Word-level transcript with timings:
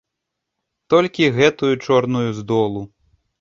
Толькі 0.93 1.27
гэтую 1.37 1.69
чорную 1.89 2.25
з 2.39 2.47
долу. 2.55 2.81